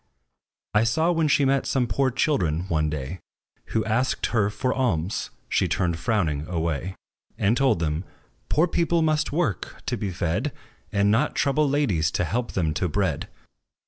[0.73, 3.19] I saw, when she met some poor children one day,
[3.65, 6.95] Who asked her for alms, she turned frowning away;
[7.37, 8.03] And told them,
[8.49, 10.53] "Poor people must work, to be fed,
[10.91, 13.27] And not trouble ladies, to help them to bread."